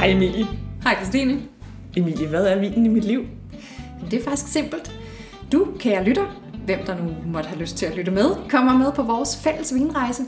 Hej 0.00 0.10
Emilie. 0.10 0.46
Hej 0.82 0.96
Christine. 0.96 1.38
Emilie, 1.96 2.28
hvad 2.28 2.46
er 2.46 2.58
vinen 2.58 2.86
i 2.86 2.88
mit 2.88 3.04
liv? 3.04 3.26
Det 4.10 4.18
er 4.18 4.24
faktisk 4.24 4.52
simpelt. 4.52 4.92
Du, 5.52 5.66
kære 5.78 6.04
lytter, 6.04 6.40
hvem 6.64 6.78
der 6.86 6.94
nu 6.98 7.14
måtte 7.26 7.48
have 7.48 7.60
lyst 7.60 7.76
til 7.76 7.86
at 7.86 7.96
lytte 7.96 8.10
med, 8.10 8.24
kommer 8.50 8.78
med 8.78 8.92
på 8.92 9.02
vores 9.02 9.36
fælles 9.42 9.74
vinrejse. 9.74 10.22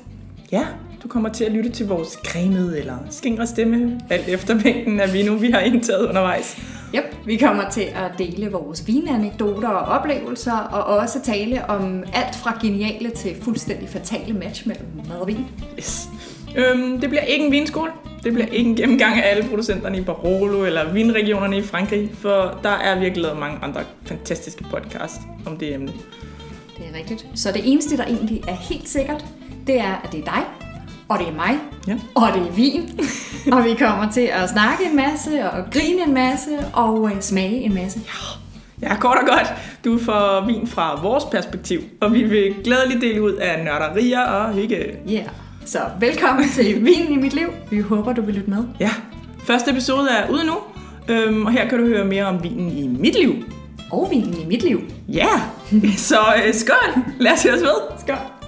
Ja, 0.53 0.67
du 1.03 1.09
kommer 1.09 1.29
til 1.29 1.45
at 1.45 1.53
lytte 1.53 1.71
til 1.71 1.89
vores 1.89 2.09
cremede 2.09 2.79
eller 2.79 2.97
skingre 3.11 3.47
stemme, 3.47 4.01
alt 4.11 4.29
efter 4.29 4.55
mængden 4.65 5.01
af 5.01 5.13
vino, 5.13 5.35
vi 5.35 5.51
har 5.51 5.61
indtaget 5.61 6.09
undervejs. 6.09 6.59
Yep, 6.95 7.17
vi 7.27 7.37
kommer 7.37 7.71
til 7.71 7.81
at 7.95 8.13
dele 8.19 8.51
vores 8.51 8.87
vinanekdoter 8.87 9.69
og 9.69 9.99
oplevelser, 9.99 10.57
og 10.57 10.97
også 10.99 11.21
tale 11.25 11.67
om 11.67 12.05
alt 12.15 12.37
fra 12.37 12.59
geniale 12.63 13.11
til 13.11 13.37
fuldstændig 13.43 13.89
fatale 13.89 14.35
match 14.35 14.69
mellem 14.69 14.87
mad 15.09 15.17
og 15.17 15.27
vin. 15.27 15.47
Yes. 15.79 16.09
Øhm, 16.57 17.01
det 17.01 17.09
bliver 17.09 17.23
ikke 17.23 17.47
en 17.47 17.53
vinskole. 17.53 17.91
Det 18.25 18.33
bliver 18.33 18.47
ikke 18.49 18.71
en 18.71 18.77
gennemgang 18.77 19.15
af 19.23 19.31
alle 19.31 19.49
producenterne 19.49 19.99
i 19.99 20.01
Barolo 20.01 20.65
eller 20.65 20.93
vinregionerne 20.93 21.59
i 21.59 21.63
Frankrig, 21.63 22.11
for 22.19 22.59
der 22.63 22.69
er 22.71 22.99
virkelig 22.99 23.23
lavet 23.23 23.39
mange 23.39 23.59
andre 23.63 23.81
fantastiske 24.07 24.65
podcast 24.65 25.21
om 25.47 25.57
det 25.57 25.75
emne. 25.75 25.93
Det 26.79 26.85
er 26.93 26.99
rigtigt. 26.99 27.27
Så 27.35 27.53
det 27.53 27.63
eneste, 27.65 27.97
der 27.97 28.05
egentlig 28.05 28.43
er 28.49 28.55
helt 28.55 28.89
sikkert, 28.89 29.25
det 29.67 29.81
er, 29.81 30.01
at 30.05 30.13
det 30.13 30.21
er 30.21 30.25
dig, 30.25 30.43
og 31.09 31.19
det 31.19 31.29
er 31.29 31.33
mig, 31.33 31.59
Ja. 31.89 31.95
og 32.15 32.29
det 32.35 32.43
er 32.49 32.53
vin. 32.53 33.01
og 33.53 33.65
vi 33.65 33.75
kommer 33.75 34.11
til 34.13 34.31
at 34.33 34.51
snakke 34.51 34.85
en 34.91 34.97
masse, 34.97 35.51
og 35.51 35.65
grine 35.73 36.03
en 36.07 36.15
masse, 36.15 36.51
og 36.73 37.11
øh, 37.15 37.21
smage 37.21 37.61
en 37.61 37.75
masse. 37.75 38.01
Ja, 38.83 38.97
kort 38.97 39.17
og 39.23 39.27
godt. 39.29 39.53
Du 39.85 39.99
får 39.99 40.47
vin 40.47 40.67
fra 40.67 41.01
vores 41.03 41.25
perspektiv, 41.25 41.81
og 42.01 42.13
vi 42.15 42.23
vil 42.23 42.55
glædeligt 42.65 43.01
dele 43.01 43.23
ud 43.23 43.33
af 43.33 43.65
nørderier 43.65 44.21
og 44.21 44.53
hygge. 44.55 44.77
Yeah. 45.11 45.27
Så 45.65 45.79
velkommen 46.01 46.49
til 46.49 46.85
Vinen 46.85 47.13
i 47.13 47.17
mit 47.17 47.33
liv. 47.33 47.49
Vi 47.71 47.81
håber, 47.81 48.13
du 48.13 48.23
vil 48.23 48.35
lytte 48.35 48.51
med. 48.51 48.65
Ja, 48.81 48.91
første 49.45 49.71
episode 49.71 50.09
er 50.11 50.31
ude 50.31 50.45
nu, 50.47 50.55
øhm, 51.09 51.47
og 51.47 51.53
her 51.53 51.69
kan 51.69 51.79
du 51.79 51.87
høre 51.87 52.05
mere 52.05 52.25
om 52.25 52.43
vinen 52.43 52.71
i 52.71 52.87
mit 52.87 53.15
liv. 53.15 53.35
Og 53.93 54.09
vinen 54.11 54.35
i 54.43 54.45
mit 54.47 54.63
liv. 54.63 54.81
Ja, 55.09 55.29
så 55.97 56.17
øh, 56.47 56.55
skål! 56.55 57.03
Lad 57.21 57.33
os 57.33 57.43
høre 57.43 57.55
os 57.55 57.61
ved. 57.61 57.99
Skål. 58.01 58.42